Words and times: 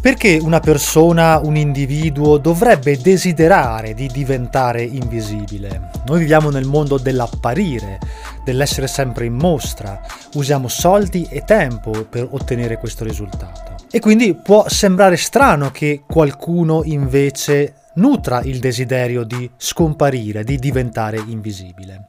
Perché 0.00 0.38
una 0.40 0.60
persona, 0.60 1.40
un 1.42 1.56
individuo 1.56 2.38
dovrebbe 2.38 2.96
desiderare 2.98 3.94
di 3.94 4.06
diventare 4.06 4.82
invisibile? 4.82 5.90
Noi 6.06 6.20
viviamo 6.20 6.50
nel 6.50 6.66
mondo 6.66 6.98
dell'apparire, 6.98 7.98
dell'essere 8.44 8.86
sempre 8.86 9.26
in 9.26 9.34
mostra, 9.34 10.00
usiamo 10.34 10.68
soldi 10.68 11.26
e 11.28 11.42
tempo 11.44 12.06
per 12.08 12.28
ottenere 12.30 12.78
questo 12.78 13.02
risultato. 13.02 13.74
E 13.90 13.98
quindi 13.98 14.34
può 14.34 14.68
sembrare 14.68 15.16
strano 15.16 15.70
che 15.72 16.02
qualcuno 16.06 16.82
invece 16.84 17.74
nutra 17.94 18.40
il 18.42 18.60
desiderio 18.60 19.24
di 19.24 19.50
scomparire, 19.56 20.44
di 20.44 20.58
diventare 20.58 21.20
invisibile. 21.26 22.06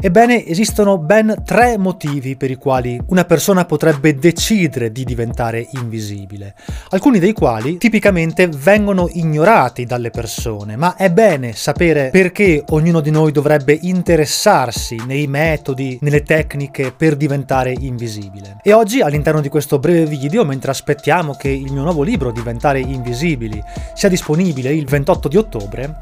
Ebbene, 0.00 0.46
esistono 0.46 0.96
ben 0.96 1.42
tre 1.44 1.76
motivi 1.76 2.36
per 2.36 2.52
i 2.52 2.54
quali 2.54 3.00
una 3.08 3.24
persona 3.24 3.64
potrebbe 3.64 4.14
decidere 4.14 4.92
di 4.92 5.02
diventare 5.02 5.66
invisibile, 5.72 6.54
alcuni 6.90 7.18
dei 7.18 7.32
quali 7.32 7.78
tipicamente 7.78 8.46
vengono 8.46 9.08
ignorati 9.10 9.86
dalle 9.86 10.10
persone, 10.10 10.76
ma 10.76 10.94
è 10.94 11.10
bene 11.10 11.52
sapere 11.52 12.10
perché 12.10 12.62
ognuno 12.68 13.00
di 13.00 13.10
noi 13.10 13.32
dovrebbe 13.32 13.76
interessarsi 13.82 15.00
nei 15.04 15.26
metodi, 15.26 15.98
nelle 16.00 16.22
tecniche 16.22 16.92
per 16.96 17.16
diventare 17.16 17.74
invisibile. 17.76 18.58
E 18.62 18.72
oggi 18.72 19.00
all'interno 19.00 19.40
di 19.40 19.48
questo 19.48 19.80
breve 19.80 20.06
video, 20.06 20.44
mentre 20.44 20.70
aspettiamo 20.70 21.34
che 21.34 21.48
il 21.48 21.72
mio 21.72 21.82
nuovo 21.82 22.04
libro 22.04 22.30
Diventare 22.30 22.78
invisibili 22.78 23.60
sia 23.94 24.08
disponibile 24.08 24.72
il 24.72 24.86
28 24.86 25.28
di 25.28 25.36
ottobre, 25.36 25.98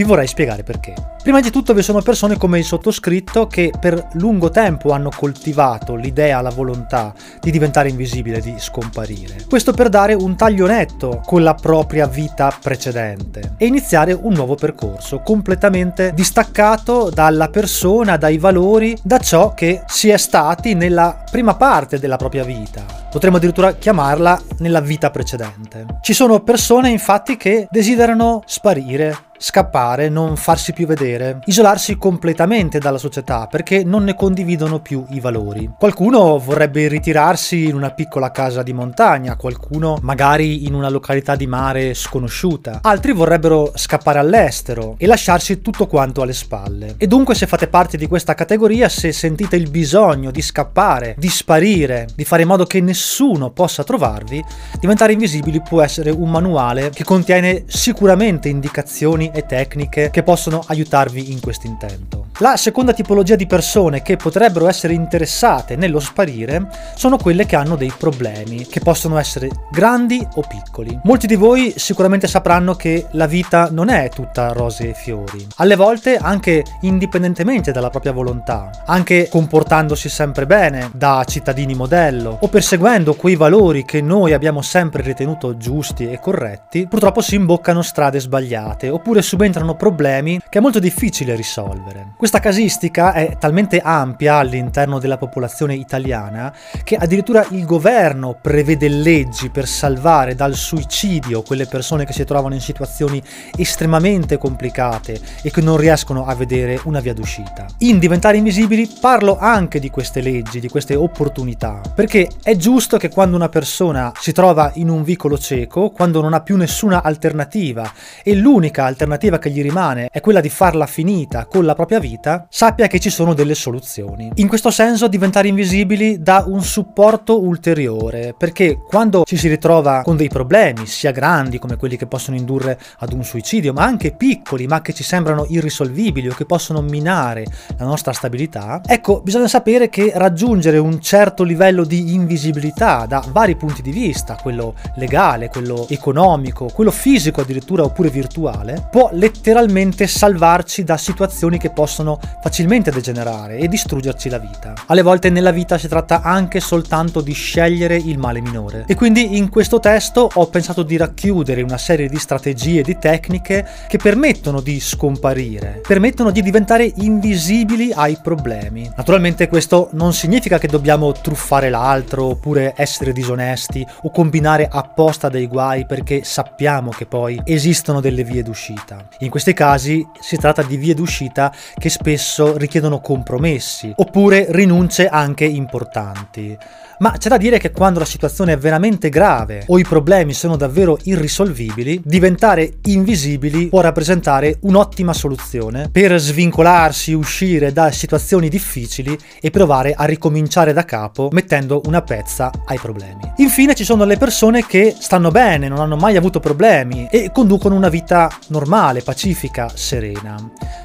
vi 0.00 0.06
vorrei 0.06 0.26
spiegare 0.26 0.62
perché. 0.62 0.94
Prima 1.22 1.40
di 1.40 1.50
tutto 1.50 1.74
vi 1.74 1.82
sono 1.82 2.00
persone 2.00 2.38
come 2.38 2.58
il 2.58 2.64
sottoscritto 2.64 3.46
che 3.46 3.70
per 3.78 4.08
lungo 4.14 4.48
tempo 4.48 4.92
hanno 4.92 5.10
coltivato 5.14 5.94
l'idea, 5.94 6.40
la 6.40 6.48
volontà 6.48 7.12
di 7.38 7.50
diventare 7.50 7.90
invisibile, 7.90 8.40
di 8.40 8.54
scomparire. 8.56 9.44
Questo 9.46 9.74
per 9.74 9.90
dare 9.90 10.14
un 10.14 10.36
taglio 10.36 10.66
netto 10.66 11.20
con 11.26 11.42
la 11.42 11.52
propria 11.52 12.06
vita 12.06 12.50
precedente 12.58 13.56
e 13.58 13.66
iniziare 13.66 14.14
un 14.14 14.32
nuovo 14.32 14.54
percorso 14.54 15.20
completamente 15.20 16.12
distaccato 16.14 17.10
dalla 17.10 17.50
persona, 17.50 18.16
dai 18.16 18.38
valori, 18.38 18.96
da 19.02 19.18
ciò 19.18 19.52
che 19.52 19.82
si 19.86 20.08
è 20.08 20.16
stati 20.16 20.72
nella 20.72 21.24
prima 21.30 21.56
parte 21.56 21.98
della 21.98 22.16
propria 22.16 22.44
vita. 22.44 22.82
Potremmo 23.10 23.36
addirittura 23.36 23.74
chiamarla 23.74 24.40
nella 24.60 24.80
vita 24.80 25.10
precedente. 25.10 25.84
Ci 26.00 26.14
sono 26.14 26.40
persone 26.40 26.88
infatti 26.88 27.36
che 27.36 27.66
desiderano 27.70 28.42
sparire, 28.46 29.28
scappare, 29.42 30.10
non 30.10 30.36
farsi 30.36 30.74
più 30.74 30.86
vedere, 30.86 31.38
isolarsi 31.46 31.96
completamente 31.96 32.78
dalla 32.78 32.98
società 32.98 33.46
perché 33.46 33.82
non 33.84 34.04
ne 34.04 34.14
condividono 34.14 34.80
più 34.80 35.02
i 35.10 35.20
valori. 35.20 35.70
Qualcuno 35.78 36.38
vorrebbe 36.38 36.88
ritirarsi 36.88 37.64
in 37.64 37.74
una 37.74 37.90
piccola 37.90 38.30
casa 38.30 38.62
di 38.62 38.74
montagna, 38.74 39.36
qualcuno 39.36 39.96
magari 40.02 40.66
in 40.66 40.74
una 40.74 40.90
località 40.90 41.36
di 41.36 41.46
mare 41.46 41.94
sconosciuta, 41.94 42.80
altri 42.82 43.12
vorrebbero 43.12 43.72
scappare 43.74 44.18
all'estero 44.18 44.96
e 44.98 45.06
lasciarsi 45.06 45.62
tutto 45.62 45.86
quanto 45.86 46.20
alle 46.20 46.34
spalle. 46.34 46.96
E 46.98 47.06
dunque 47.06 47.34
se 47.34 47.46
fate 47.46 47.68
parte 47.68 47.96
di 47.96 48.06
questa 48.06 48.34
categoria, 48.34 48.90
se 48.90 49.10
sentite 49.10 49.56
il 49.56 49.70
bisogno 49.70 50.30
di 50.30 50.42
scappare, 50.42 51.14
di 51.16 51.30
sparire, 51.30 52.08
di 52.14 52.26
fare 52.26 52.42
in 52.42 52.48
modo 52.48 52.66
che 52.66 52.82
nessuno 52.82 53.50
possa 53.50 53.84
trovarvi, 53.84 54.44
diventare 54.78 55.14
invisibili 55.14 55.62
può 55.62 55.80
essere 55.80 56.10
un 56.10 56.30
manuale 56.30 56.90
che 56.90 57.04
contiene 57.04 57.64
sicuramente 57.68 58.50
indicazioni 58.50 59.29
e 59.32 59.46
tecniche 59.46 60.10
che 60.10 60.22
possono 60.22 60.62
aiutarvi 60.66 61.32
in 61.32 61.40
questo 61.40 61.66
intento. 61.66 62.26
La 62.38 62.56
seconda 62.56 62.94
tipologia 62.94 63.36
di 63.36 63.46
persone 63.46 64.00
che 64.00 64.16
potrebbero 64.16 64.66
essere 64.66 64.94
interessate 64.94 65.76
nello 65.76 66.00
sparire 66.00 66.70
sono 66.94 67.18
quelle 67.18 67.44
che 67.44 67.54
hanno 67.54 67.76
dei 67.76 67.92
problemi, 67.94 68.66
che 68.66 68.80
possono 68.80 69.18
essere 69.18 69.50
grandi 69.70 70.26
o 70.36 70.42
piccoli. 70.48 70.98
Molti 71.02 71.26
di 71.26 71.34
voi 71.34 71.74
sicuramente 71.76 72.26
sapranno 72.26 72.74
che 72.74 73.08
la 73.10 73.26
vita 73.26 73.68
non 73.70 73.90
è 73.90 74.08
tutta 74.08 74.52
rose 74.52 74.88
e 74.88 74.94
fiori. 74.94 75.46
Alle 75.56 75.76
volte, 75.76 76.16
anche 76.16 76.64
indipendentemente 76.80 77.72
dalla 77.72 77.90
propria 77.90 78.12
volontà, 78.12 78.70
anche 78.86 79.28
comportandosi 79.28 80.08
sempre 80.08 80.46
bene 80.46 80.90
da 80.94 81.22
cittadini 81.26 81.74
modello 81.74 82.38
o 82.40 82.48
perseguendo 82.48 83.12
quei 83.14 83.36
valori 83.36 83.84
che 83.84 84.00
noi 84.00 84.32
abbiamo 84.32 84.62
sempre 84.62 85.02
ritenuto 85.02 85.58
giusti 85.58 86.10
e 86.10 86.18
corretti, 86.18 86.86
purtroppo 86.88 87.20
si 87.20 87.34
imboccano 87.34 87.82
strade 87.82 88.18
sbagliate 88.18 88.88
oppure 88.88 89.19
subentrano 89.22 89.74
problemi 89.74 90.40
che 90.48 90.58
è 90.58 90.60
molto 90.60 90.78
difficile 90.78 91.34
risolvere. 91.34 92.12
Questa 92.16 92.38
casistica 92.40 93.12
è 93.12 93.36
talmente 93.38 93.80
ampia 93.80 94.36
all'interno 94.36 94.98
della 94.98 95.18
popolazione 95.18 95.74
italiana 95.74 96.54
che 96.84 96.96
addirittura 96.96 97.46
il 97.50 97.64
governo 97.64 98.38
prevede 98.40 98.88
leggi 98.88 99.50
per 99.50 99.66
salvare 99.66 100.34
dal 100.34 100.54
suicidio 100.54 101.42
quelle 101.42 101.66
persone 101.66 102.04
che 102.04 102.12
si 102.12 102.24
trovano 102.24 102.54
in 102.54 102.60
situazioni 102.60 103.22
estremamente 103.56 104.38
complicate 104.38 105.20
e 105.42 105.50
che 105.50 105.60
non 105.60 105.76
riescono 105.76 106.24
a 106.26 106.34
vedere 106.34 106.80
una 106.84 107.00
via 107.00 107.14
d'uscita. 107.14 107.66
In 107.78 107.98
Diventare 107.98 108.36
Invisibili 108.38 108.88
parlo 109.00 109.38
anche 109.38 109.78
di 109.78 109.90
queste 109.90 110.20
leggi, 110.20 110.60
di 110.60 110.68
queste 110.68 110.94
opportunità, 110.94 111.80
perché 111.94 112.28
è 112.42 112.56
giusto 112.56 112.96
che 112.96 113.08
quando 113.08 113.36
una 113.36 113.48
persona 113.48 114.12
si 114.18 114.32
trova 114.32 114.70
in 114.74 114.88
un 114.88 115.02
vicolo 115.02 115.38
cieco, 115.38 115.90
quando 115.90 116.20
non 116.20 116.34
ha 116.34 116.40
più 116.40 116.56
nessuna 116.56 117.02
alternativa 117.02 117.90
e 118.22 118.34
l'unica 118.34 118.84
alternativa 118.84 119.09
che 119.18 119.50
gli 119.50 119.62
rimane 119.62 120.08
è 120.10 120.20
quella 120.20 120.40
di 120.40 120.48
farla 120.48 120.86
finita 120.86 121.46
con 121.46 121.64
la 121.64 121.74
propria 121.74 121.98
vita, 121.98 122.46
sappia 122.48 122.86
che 122.86 123.00
ci 123.00 123.10
sono 123.10 123.34
delle 123.34 123.54
soluzioni. 123.54 124.30
In 124.36 124.48
questo 124.48 124.70
senso 124.70 125.08
diventare 125.08 125.48
invisibili 125.48 126.20
dà 126.20 126.44
un 126.46 126.62
supporto 126.62 127.42
ulteriore, 127.42 128.34
perché 128.36 128.78
quando 128.86 129.24
ci 129.24 129.36
si 129.36 129.48
ritrova 129.48 130.02
con 130.02 130.16
dei 130.16 130.28
problemi, 130.28 130.86
sia 130.86 131.10
grandi 131.10 131.58
come 131.58 131.76
quelli 131.76 131.96
che 131.96 132.06
possono 132.06 132.36
indurre 132.36 132.78
ad 132.98 133.12
un 133.12 133.24
suicidio, 133.24 133.72
ma 133.72 133.84
anche 133.84 134.12
piccoli, 134.12 134.66
ma 134.66 134.80
che 134.80 134.92
ci 134.92 135.02
sembrano 135.02 135.46
irrisolvibili 135.48 136.28
o 136.28 136.34
che 136.34 136.44
possono 136.44 136.80
minare 136.80 137.44
la 137.76 137.84
nostra 137.84 138.12
stabilità, 138.12 138.80
ecco, 138.86 139.20
bisogna 139.22 139.48
sapere 139.48 139.88
che 139.88 140.12
raggiungere 140.14 140.78
un 140.78 141.00
certo 141.00 141.42
livello 141.42 141.84
di 141.84 142.14
invisibilità 142.14 143.06
da 143.06 143.24
vari 143.30 143.56
punti 143.56 143.82
di 143.82 143.90
vista, 143.90 144.36
quello 144.40 144.74
legale, 144.96 145.48
quello 145.48 145.86
economico, 145.88 146.66
quello 146.72 146.90
fisico 146.90 147.40
addirittura 147.40 147.84
oppure 147.84 148.10
virtuale, 148.10 148.88
può 148.90 148.99
letteralmente 149.12 150.06
salvarci 150.06 150.84
da 150.84 150.98
situazioni 150.98 151.56
che 151.56 151.70
possono 151.70 152.18
facilmente 152.42 152.90
degenerare 152.90 153.56
e 153.56 153.68
distruggerci 153.68 154.28
la 154.28 154.38
vita. 154.38 154.74
Alle 154.86 155.00
volte 155.00 155.30
nella 155.30 155.52
vita 155.52 155.78
si 155.78 155.88
tratta 155.88 156.20
anche 156.20 156.60
soltanto 156.60 157.22
di 157.22 157.32
scegliere 157.32 157.96
il 157.96 158.18
male 158.18 158.42
minore. 158.42 158.84
E 158.86 158.94
quindi 158.94 159.38
in 159.38 159.48
questo 159.48 159.80
testo 159.80 160.28
ho 160.32 160.46
pensato 160.48 160.82
di 160.82 160.96
racchiudere 160.96 161.62
una 161.62 161.78
serie 161.78 162.08
di 162.08 162.18
strategie, 162.18 162.82
di 162.82 162.98
tecniche 162.98 163.66
che 163.88 163.96
permettono 163.96 164.60
di 164.60 164.78
scomparire, 164.80 165.80
permettono 165.86 166.30
di 166.30 166.42
diventare 166.42 166.92
invisibili 166.96 167.92
ai 167.92 168.18
problemi. 168.22 168.90
Naturalmente 168.96 169.48
questo 169.48 169.88
non 169.92 170.12
significa 170.12 170.58
che 170.58 170.66
dobbiamo 170.66 171.12
truffare 171.12 171.70
l'altro 171.70 172.24
oppure 172.24 172.74
essere 172.76 173.12
disonesti 173.12 173.86
o 174.02 174.10
combinare 174.10 174.68
apposta 174.70 175.28
dei 175.28 175.46
guai 175.46 175.86
perché 175.86 176.22
sappiamo 176.24 176.90
che 176.90 177.06
poi 177.06 177.40
esistono 177.44 178.00
delle 178.00 178.24
vie 178.24 178.42
d'uscita. 178.42 178.89
In 179.20 179.30
questi 179.30 179.52
casi 179.52 180.06
si 180.20 180.36
tratta 180.36 180.62
di 180.62 180.76
vie 180.76 180.94
d'uscita 180.94 181.52
che 181.78 181.88
spesso 181.88 182.56
richiedono 182.56 183.00
compromessi 183.00 183.92
oppure 183.96 184.46
rinunce 184.50 185.08
anche 185.08 185.44
importanti. 185.44 186.56
Ma 187.00 187.12
c'è 187.16 187.30
da 187.30 187.38
dire 187.38 187.58
che 187.58 187.70
quando 187.70 187.98
la 187.98 188.04
situazione 188.04 188.52
è 188.52 188.58
veramente 188.58 189.08
grave 189.08 189.64
o 189.68 189.78
i 189.78 189.84
problemi 189.84 190.34
sono 190.34 190.56
davvero 190.56 190.98
irrisolvibili, 191.04 192.02
diventare 192.04 192.74
invisibili 192.84 193.68
può 193.68 193.80
rappresentare 193.80 194.58
un'ottima 194.62 195.14
soluzione 195.14 195.88
per 195.90 196.18
svincolarsi, 196.18 197.14
uscire 197.14 197.72
da 197.72 197.90
situazioni 197.90 198.50
difficili 198.50 199.18
e 199.40 199.50
provare 199.50 199.94
a 199.94 200.04
ricominciare 200.04 200.74
da 200.74 200.84
capo 200.84 201.30
mettendo 201.32 201.80
una 201.86 202.02
pezza 202.02 202.50
ai 202.66 202.76
problemi. 202.78 203.32
Infine 203.36 203.74
ci 203.74 203.84
sono 203.84 204.04
le 204.04 204.18
persone 204.18 204.66
che 204.66 204.94
stanno 204.98 205.30
bene, 205.30 205.68
non 205.68 205.78
hanno 205.78 205.96
mai 205.96 206.18
avuto 206.18 206.38
problemi 206.38 207.08
e 207.10 207.30
conducono 207.32 207.76
una 207.76 207.88
vita 207.88 208.30
normale, 208.48 208.69
pacifica, 209.02 209.68
serena. 209.74 210.36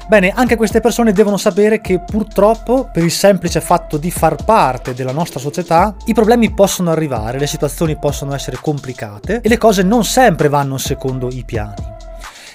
Bene, 0.08 0.32
anche 0.34 0.56
queste 0.56 0.80
persone 0.80 1.12
devono 1.12 1.36
sapere 1.36 1.80
che 1.80 2.00
purtroppo 2.00 2.88
per 2.92 3.04
il 3.04 3.12
semplice 3.12 3.60
fatto 3.60 3.96
di 3.96 4.10
far 4.10 4.44
parte 4.44 4.92
della 4.92 5.12
nostra 5.12 5.38
società 5.38 5.94
i 6.06 6.14
problemi 6.14 6.52
possono 6.52 6.90
arrivare, 6.90 7.38
le 7.38 7.46
situazioni 7.46 7.96
possono 7.96 8.34
essere 8.34 8.58
complicate 8.60 9.40
e 9.40 9.48
le 9.48 9.58
cose 9.58 9.82
non 9.82 10.04
sempre 10.04 10.48
vanno 10.48 10.78
secondo 10.78 11.28
i 11.30 11.44
piani. 11.44 11.94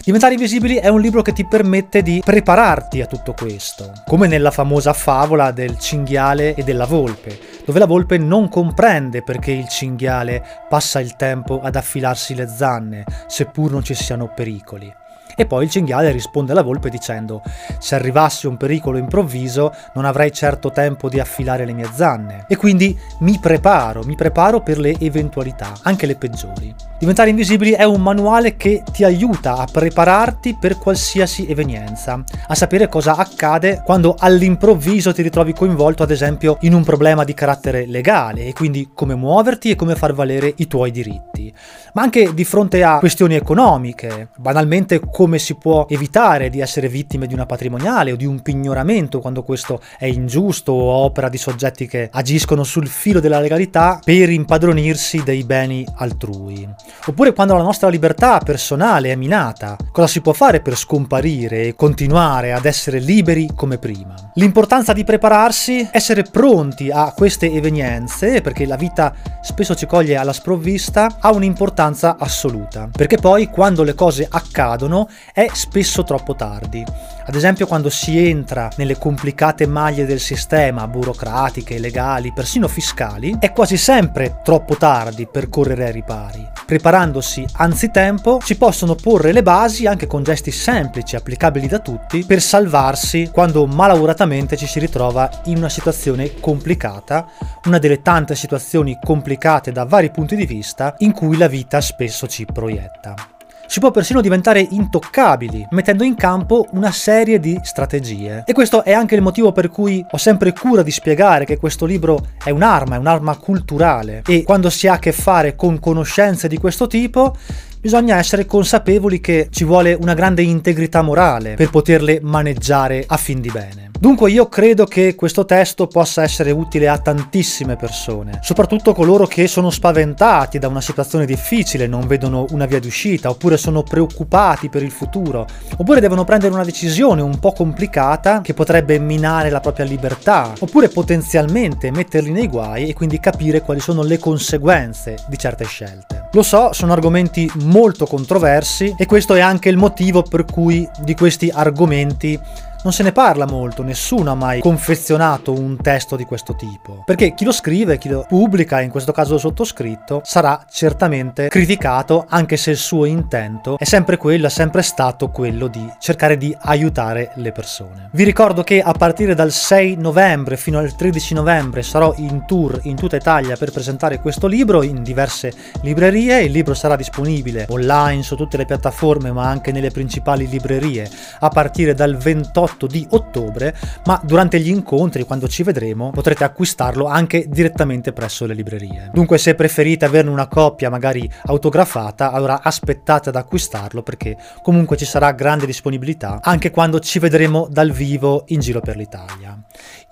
Diventare 0.04 0.34
invisibili 0.34 0.78
è 0.78 0.88
un 0.88 1.00
libro 1.00 1.22
che 1.22 1.32
ti 1.32 1.46
permette 1.46 2.02
di 2.02 2.22
prepararti 2.26 3.02
a 3.02 3.06
tutto 3.06 3.34
questo, 3.34 3.92
come 4.08 4.28
nella 4.28 4.50
famosa 4.50 4.94
favola 4.94 5.52
del 5.52 5.78
cinghiale 5.78 6.56
e 6.56 6.64
della 6.64 6.86
volpe, 6.86 7.40
dove 7.64 7.78
la 7.78 7.86
volpe 7.86 8.18
non 8.18 8.50
comprende 8.50 9.22
perché 9.22 9.52
il 9.52 9.70
cinghiale 9.70 10.44
passa 10.68 11.00
il 11.00 11.16
tempo 11.16 11.62
ad 11.62 11.76
affilarsi 11.76 12.34
le 12.34 12.48
zanne, 12.48 13.06
seppur 13.28 13.72
non 13.72 13.84
ci 13.84 13.94
siano 13.94 14.32
pericoli. 14.34 15.01
E 15.36 15.46
poi 15.46 15.66
il 15.66 15.70
cinghiale 15.70 16.12
risponde 16.12 16.52
alla 16.52 16.64
volpe 16.64 16.90
dicendo 16.90 17.42
se 17.80 17.96
arrivasse 17.96 18.48
un 18.48 18.58
pericolo 18.58 18.98
improvviso 18.98 19.74
non 19.94 20.06
avrei 20.06 20.32
certo 20.32 20.72
tempo 20.72 21.10
di 21.10 21.20
affilare 21.20 21.66
le 21.66 21.74
mie 21.74 21.90
zanne 21.94 22.46
e 22.48 22.56
quindi 22.56 22.98
mi 23.20 23.40
preparo, 23.40 24.04
mi 24.04 24.16
preparo 24.16 24.62
per 24.62 24.78
le 24.78 24.96
eventualità, 25.00 25.74
anche 25.84 26.06
le 26.06 26.16
peggiori. 26.16 26.90
Diventare 27.02 27.32
invisibili 27.32 27.72
è 27.72 27.84
un 27.84 28.00
manuale 28.00 28.56
che 28.56 28.84
ti 28.92 29.04
aiuta 29.04 29.56
a 29.58 29.66
prepararti 29.66 30.56
per 30.60 30.78
qualsiasi 30.78 31.48
evenienza, 31.48 32.24
a 32.48 32.54
sapere 32.54 32.90
cosa 32.90 33.16
accade 33.16 33.82
quando 33.84 34.16
all'improvviso 34.20 35.12
ti 35.12 35.24
ritrovi 35.24 35.54
coinvolto 35.54 36.04
ad 36.04 36.12
esempio 36.12 36.58
in 36.62 36.76
un 36.76 36.84
problema 36.84 37.24
di 37.24 37.34
carattere 37.34 37.88
legale 37.88 38.46
e 38.46 38.54
quindi 38.54 38.90
come 38.94 39.16
muoverti 39.16 39.72
e 39.72 39.76
come 39.76 39.96
far 39.96 40.14
valere 40.14 40.54
i 40.58 40.68
tuoi 40.68 40.92
diritti, 40.92 41.52
ma 41.94 42.04
anche 42.04 42.36
di 42.36 42.46
fronte 42.46 42.84
a 42.84 43.00
questioni 43.00 43.34
economiche, 43.34 44.30
banalmente 44.38 45.00
come 45.22 45.38
si 45.38 45.54
può 45.54 45.86
evitare 45.88 46.50
di 46.50 46.62
essere 46.62 46.88
vittime 46.88 47.28
di 47.28 47.36
una 47.36 47.46
patrimoniale 47.46 48.12
o 48.12 48.16
di 48.16 48.26
un 48.26 48.42
pignoramento 48.42 49.20
quando 49.20 49.44
questo 49.44 49.80
è 50.00 50.08
ingiusto 50.08 50.72
o 50.72 50.90
opera 51.04 51.30
di 51.30 51.38
soggetti 51.38 51.86
che 51.86 52.10
agiscono 52.12 52.64
sul 52.64 52.88
filo 52.88 53.20
della 53.20 53.40
legalità 53.40 54.00
per 54.04 54.32
impadronirsi 54.32 55.22
dei 55.22 55.44
beni 55.44 55.86
altrui. 55.98 56.68
Oppure 57.06 57.34
quando 57.34 57.56
la 57.56 57.62
nostra 57.62 57.88
libertà 57.88 58.40
personale 58.40 59.12
è 59.12 59.16
minata, 59.16 59.78
cosa 59.92 60.08
si 60.08 60.22
può 60.22 60.34
fare 60.34 60.60
per 60.60 60.76
scomparire 60.76 61.68
e 61.68 61.76
continuare 61.76 62.52
ad 62.52 62.66
essere 62.66 62.98
liberi 62.98 63.52
come 63.56 63.78
prima? 63.78 64.16
L'importanza 64.36 64.92
di 64.92 65.04
prepararsi, 65.04 65.88
essere 65.92 66.24
pronti 66.24 66.90
a 66.90 67.14
queste 67.16 67.52
evenienze, 67.52 68.42
perché 68.42 68.66
la 68.66 68.76
vita 68.76 69.14
spesso 69.44 69.76
ci 69.76 69.86
coglie 69.86 70.16
alla 70.16 70.34
sprovvista, 70.34 71.18
ha 71.20 71.32
un'importanza 71.32 72.16
assoluta, 72.18 72.90
perché 72.92 73.18
poi 73.18 73.50
quando 73.50 73.84
le 73.84 73.94
cose 73.94 74.28
accadono 74.28 75.10
è 75.34 75.48
spesso 75.54 76.04
troppo 76.04 76.36
tardi. 76.36 76.84
Ad 77.26 77.36
esempio 77.36 77.68
quando 77.68 77.90
si 77.90 78.18
entra 78.28 78.70
nelle 78.78 78.98
complicate 78.98 79.68
maglie 79.68 80.06
del 80.06 80.20
sistema, 80.20 80.88
burocratiche, 80.88 81.80
legali, 81.80 82.34
persino 82.34 82.68
fiscali, 82.68 83.38
è 83.40 83.52
quasi 83.52 83.78
sempre 83.78 84.40
troppo 84.44 84.76
tardi 84.76 85.28
per 85.28 85.50
correre 85.50 85.86
ai 85.86 85.92
ripari. 85.92 86.50
Preparandosi 86.66 87.46
anzitempo 87.54 88.40
si 88.44 88.56
possono 88.56 88.96
porre 88.96 89.32
le 89.32 89.44
basi 89.44 89.86
anche 89.86 90.08
con 90.08 90.24
gesti 90.24 90.52
semplici, 90.52 91.16
applicabili 91.16 91.68
da 91.68 91.80
tutti, 91.80 92.26
per 92.26 92.42
salvarsi 92.42 93.30
quando 93.32 93.66
malauguratamente 93.66 94.58
ci 94.58 94.68
si 94.68 94.80
ritrova 94.80 95.30
in 95.46 95.58
una 95.58 95.70
situazione 95.70 96.40
complicata, 96.40 97.28
una 97.66 97.78
delle 97.78 98.02
tante 98.02 98.36
situazioni 98.36 98.98
complicate 99.04 99.72
da 99.72 99.86
vari 99.86 100.12
punti 100.12 100.36
di 100.36 100.46
vista 100.46 100.96
in 101.00 101.12
cui 101.12 101.38
la 101.38 101.48
vita 101.48 101.82
spesso 101.82 102.28
ci 102.28 102.46
proietta 102.46 103.40
si 103.72 103.80
può 103.80 103.90
persino 103.90 104.20
diventare 104.20 104.68
intoccabili, 104.70 105.68
mettendo 105.70 106.04
in 106.04 106.16
campo 106.16 106.68
una 106.72 106.92
serie 106.92 107.40
di 107.40 107.58
strategie. 107.64 108.44
E 108.46 108.52
questo 108.52 108.84
è 108.84 108.92
anche 108.92 109.16
il 109.16 109.22
motivo 109.22 109.54
per 109.54 109.70
cui 109.70 110.06
ho 110.12 110.18
sempre 110.18 110.52
cura 110.52 110.84
di 110.84 110.92
spiegare 110.92 111.46
che 111.46 111.58
questo 111.58 111.86
libro 111.86 112.20
è 112.44 112.50
un'arma, 112.50 112.96
è 112.96 113.00
un'arma 113.00 113.38
culturale 113.38 114.24
e 114.28 114.44
quando 114.44 114.70
si 114.70 114.90
ha 114.90 114.96
a 114.96 115.00
che 115.00 115.14
fare 115.14 115.56
con 115.56 115.80
conoscenze 115.80 116.50
di 116.50 116.58
questo 116.58 116.88
tipo 116.88 117.38
bisogna 117.82 118.18
essere 118.18 118.46
consapevoli 118.46 119.20
che 119.20 119.48
ci 119.50 119.64
vuole 119.64 119.94
una 119.94 120.14
grande 120.14 120.44
integrità 120.44 121.02
morale 121.02 121.56
per 121.56 121.72
poterle 121.72 122.20
maneggiare 122.22 123.04
a 123.08 123.18
fin 123.18 123.42
di 123.42 123.50
bene. 123.50 123.90
Dunque 124.02 124.32
io 124.32 124.50
credo 124.50 124.86
che 124.86 125.14
questo 125.14 125.46
testo 125.46 125.86
possa 125.86 126.24
essere 126.24 126.50
utile 126.50 126.88
a 126.88 126.98
tantissime 126.98 127.76
persone, 127.76 128.40
soprattutto 128.42 128.96
coloro 128.96 129.28
che 129.28 129.48
sono 129.48 129.70
spaventati 129.70 130.58
da 130.58 130.68
una 130.68 130.82
situazione 130.82 131.28
difficile, 131.28 131.86
non 131.86 132.08
vedono 132.08 132.48
una 132.50 132.66
via 132.66 132.80
d'uscita, 132.80 133.30
oppure 133.30 133.58
sono 133.58 133.84
preoccupati 133.84 134.70
per 134.70 134.82
il 134.82 134.90
futuro, 134.90 135.46
oppure 135.78 136.00
devono 136.00 136.24
prendere 136.24 136.52
una 136.52 136.64
decisione 136.64 137.22
un 137.22 137.38
po' 137.38 137.52
complicata 137.52 138.42
che 138.42 138.56
potrebbe 138.56 138.98
minare 138.98 139.52
la 139.52 139.60
propria 139.60 139.86
libertà, 139.86 140.52
oppure 140.58 140.90
potenzialmente 140.90 141.92
metterli 141.92 142.32
nei 142.32 142.48
guai 142.48 142.90
e 142.90 142.94
quindi 142.96 143.20
capire 143.20 143.62
quali 143.62 143.80
sono 143.80 144.02
le 144.02 144.18
conseguenze 144.18 145.18
di 145.28 145.38
certe 145.38 145.66
scelte. 145.66 146.30
Lo 146.32 146.42
so, 146.42 146.74
sono 146.74 146.94
argomenti 146.94 147.52
molto 147.56 147.71
controversi 148.06 148.94
e 148.98 149.06
questo 149.06 149.34
è 149.34 149.40
anche 149.40 149.70
il 149.70 149.78
motivo 149.78 150.22
per 150.24 150.46
cui 150.46 150.88
di 151.00 151.16
questi 151.16 151.50
argomenti 151.50 152.40
non 152.84 152.94
se 152.94 153.04
ne 153.04 153.12
parla 153.12 153.46
molto, 153.46 153.84
nessuno 153.84 154.32
ha 154.32 154.36
mai 154.36 154.60
confezionato 154.60 155.54
un 155.54 155.78
testo 155.78 156.16
di 156.16 156.26
questo 156.26 156.56
tipo. 156.56 157.04
Perché 157.06 157.34
chi 157.36 157.46
lo 157.46 157.52
scrive, 157.52 157.98
chi 157.98 158.10
lo 158.10 158.26
pubblica, 158.28 158.82
in 158.82 158.90
questo 158.90 159.12
caso 159.12 159.38
sottoscritto, 159.38 160.22
sarà 160.24 160.66
certamente 160.70 161.48
criticato, 161.48 162.26
anche 162.28 162.58
se 162.58 162.72
il 162.72 162.78
suo 162.78 163.06
intento 163.06 163.78
è 163.78 163.84
sempre 163.84 164.18
quello, 164.18 164.48
è 164.48 164.50
sempre 164.50 164.82
stato 164.82 165.30
quello 165.30 165.68
di 165.68 165.88
cercare 166.00 166.38
di 166.38 166.56
aiutare 166.62 167.32
le 167.36 167.52
persone. 167.52 168.10
Vi 168.14 168.24
ricordo 168.24 168.64
che 168.64 168.82
a 168.82 168.94
partire 168.94 169.36
dal 169.36 169.52
6 169.52 169.98
novembre 169.98 170.58
fino 170.58 170.80
al 170.80 170.96
13 170.96 171.36
novembre 171.36 171.84
sarò 171.84 172.14
in 172.18 172.46
tour 172.48 172.80
in 172.84 172.96
tutta 172.96 173.16
Italia 173.16 173.56
per 173.58 173.72
presentare 173.72 174.20
questo 174.20 174.48
libro 174.48 174.82
in 174.82 175.04
diverse 175.04 175.54
librerie. 175.82 176.42
Il 176.42 176.52
libro 176.52 176.74
sarà 176.74 176.96
disponibile 176.96 177.68
online 177.70 178.24
su 178.24 178.36
tutte 178.36 178.58
le 178.58 178.66
piattaforme, 178.66 179.32
ma 179.32 179.48
anche 179.48 179.72
nelle 179.72 179.92
principali 179.92 180.48
librerie 180.48 181.10
a 181.40 181.50
partire 181.50 181.94
dal 181.94 182.16
28 182.16 182.70
18 182.72 182.88
di 182.88 183.06
ottobre, 183.10 183.76
ma 184.06 184.20
durante 184.24 184.60
gli 184.60 184.70
incontri, 184.70 185.24
quando 185.24 185.48
ci 185.48 185.64
vedremo, 185.64 186.12
potrete 186.12 186.44
acquistarlo 186.44 187.06
anche 187.06 187.46
direttamente 187.48 188.14
presso 188.14 188.46
le 188.46 188.54
librerie. 188.54 189.10
Dunque 189.14 189.38
se 189.38 189.56
preferite 189.56 190.06
averne 190.06 190.30
una 190.30 190.48
copia 190.48 190.90
magari 190.90 191.30
autografata, 191.46 192.32
allora 192.32 192.62
aspettate 192.62 193.30
ad 193.30 193.36
acquistarlo 193.36 194.04
perché 194.04 194.38
comunque 194.62 194.98
ci 194.98 195.06
sarà 195.06 195.32
grande 195.32 195.66
disponibilità 195.66 196.40
anche 196.42 196.72
quando 196.72 197.00
ci 197.00 197.20
vedremo 197.20 197.68
dal 197.70 197.92
vivo 197.92 198.44
in 198.48 198.60
giro 198.60 198.80
per 198.80 198.96
l'Italia. 198.96 199.61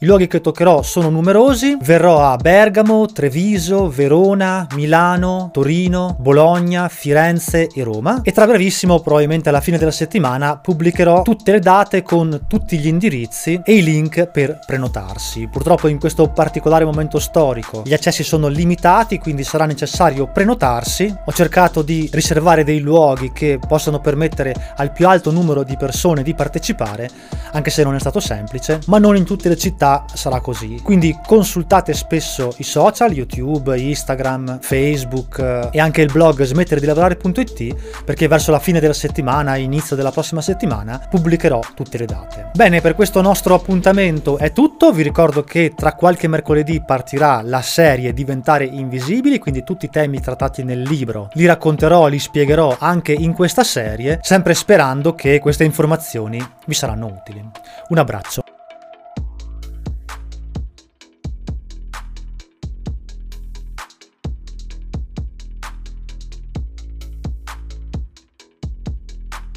I 0.01 0.05
luoghi 0.05 0.27
che 0.27 0.39
toccherò 0.39 0.81
sono 0.81 1.09
numerosi, 1.09 1.77
verrò 1.81 2.21
a 2.21 2.37
Bergamo, 2.37 3.05
Treviso, 3.07 3.89
Verona, 3.89 4.65
Milano, 4.73 5.49
Torino, 5.51 6.15
Bologna, 6.17 6.87
Firenze 6.87 7.67
e 7.67 7.83
Roma 7.83 8.21
e 8.23 8.31
tra 8.31 8.47
brevissimo, 8.47 9.01
probabilmente 9.01 9.49
alla 9.49 9.59
fine 9.59 9.77
della 9.77 9.91
settimana, 9.91 10.55
pubblicherò 10.57 11.23
tutte 11.23 11.51
le 11.51 11.59
date 11.59 12.01
con 12.01 12.45
tutti 12.47 12.77
gli 12.77 12.87
indirizzi 12.87 13.59
e 13.61 13.75
i 13.75 13.83
link 13.83 14.27
per 14.27 14.59
prenotarsi. 14.65 15.49
Purtroppo 15.51 15.89
in 15.89 15.99
questo 15.99 16.29
particolare 16.29 16.85
momento 16.85 17.19
storico 17.19 17.81
gli 17.83 17.91
accessi 17.91 18.23
sono 18.23 18.47
limitati, 18.47 19.17
quindi 19.17 19.43
sarà 19.43 19.65
necessario 19.65 20.31
prenotarsi. 20.31 21.13
Ho 21.25 21.33
cercato 21.33 21.81
di 21.81 22.09
riservare 22.13 22.63
dei 22.63 22.79
luoghi 22.79 23.33
che 23.33 23.59
possano 23.67 23.99
permettere 23.99 24.55
al 24.77 24.93
più 24.93 25.09
alto 25.09 25.29
numero 25.29 25.63
di 25.63 25.75
persone 25.75 26.23
di 26.23 26.33
partecipare, 26.33 27.09
anche 27.51 27.69
se 27.69 27.83
non 27.83 27.95
è 27.95 27.99
stato 27.99 28.21
semplice, 28.21 28.79
ma 28.85 28.97
non 28.97 29.17
in 29.17 29.25
tutte 29.25 29.49
le 29.49 29.57
città 29.57 29.87
sarà 30.13 30.39
così. 30.39 30.79
Quindi 30.83 31.17
consultate 31.25 31.93
spesso 31.93 32.53
i 32.57 32.63
social, 32.63 33.11
YouTube, 33.11 33.77
Instagram, 33.77 34.59
Facebook 34.61 35.39
eh, 35.39 35.69
e 35.71 35.79
anche 35.79 36.01
il 36.01 36.11
blog 36.11 36.43
smettere 36.43 36.79
di 36.79 36.85
lavorare.it 36.85 38.03
perché 38.03 38.27
verso 38.27 38.51
la 38.51 38.59
fine 38.59 38.79
della 38.79 38.93
settimana, 38.93 39.55
inizio 39.55 39.95
della 39.95 40.11
prossima 40.11 40.41
settimana, 40.41 41.05
pubblicherò 41.09 41.59
tutte 41.73 41.97
le 41.97 42.05
date. 42.05 42.51
Bene, 42.53 42.81
per 42.81 42.95
questo 42.95 43.21
nostro 43.21 43.55
appuntamento 43.55 44.37
è 44.37 44.51
tutto. 44.51 44.91
Vi 44.91 45.03
ricordo 45.03 45.43
che 45.43 45.73
tra 45.75 45.93
qualche 45.93 46.27
mercoledì 46.27 46.81
partirà 46.81 47.41
la 47.43 47.61
serie 47.61 48.13
Diventare 48.13 48.65
invisibili, 48.65 49.39
quindi 49.39 49.63
tutti 49.63 49.85
i 49.85 49.89
temi 49.89 50.19
trattati 50.19 50.63
nel 50.63 50.81
libro 50.81 51.29
li 51.33 51.45
racconterò, 51.45 52.07
li 52.07 52.19
spiegherò 52.19 52.75
anche 52.79 53.13
in 53.13 53.33
questa 53.33 53.63
serie, 53.63 54.19
sempre 54.21 54.53
sperando 54.53 55.15
che 55.15 55.39
queste 55.39 55.63
informazioni 55.63 56.45
vi 56.65 56.73
saranno 56.73 57.07
utili. 57.07 57.47
Un 57.89 57.97
abbraccio. 57.97 58.48